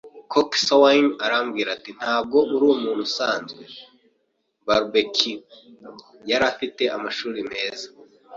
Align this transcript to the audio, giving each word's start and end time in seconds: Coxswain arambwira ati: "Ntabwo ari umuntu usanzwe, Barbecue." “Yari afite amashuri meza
Coxswain 0.33 1.05
arambwira 1.25 1.69
ati: 1.77 1.91
"Ntabwo 1.99 2.37
ari 2.53 2.65
umuntu 2.75 3.01
usanzwe, 3.07 3.63
Barbecue." 4.67 5.41
“Yari 6.29 6.43
afite 6.51 6.83
amashuri 6.95 7.39
meza 7.51 7.87